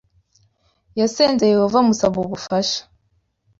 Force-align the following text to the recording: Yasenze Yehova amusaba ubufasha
Yasenze 0.99 1.43
Yehova 1.53 1.77
amusaba 1.83 2.15
ubufasha 2.23 2.79